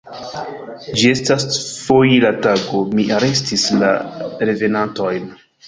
Ĝi 1.01 1.11
estis 1.15 1.59
foira 1.89 2.33
tago: 2.47 2.81
mi 2.97 3.07
arestis 3.21 3.69
la 3.85 3.95
revenantojn. 4.51 5.33